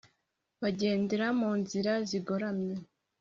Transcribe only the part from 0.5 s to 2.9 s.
bagendera mu nzira zigoramye,